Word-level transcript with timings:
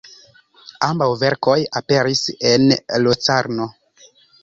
Ambaŭ 0.87 1.09
verkoj 1.25 1.59
aperis 1.83 2.25
en 2.55 2.69
Locarno. 3.07 3.73